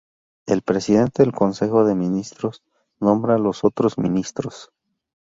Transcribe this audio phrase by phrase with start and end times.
[0.47, 2.63] El Presidente del Consejo de Ministros
[2.99, 4.71] nombra a los otros ministros.